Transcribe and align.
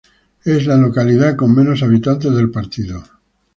Es 0.43 0.65
la 0.65 0.77
localidad 0.77 1.35
con 1.35 1.53
menos 1.53 1.83
habitantes 1.83 2.33
del 2.33 2.49
partido. 2.49 3.03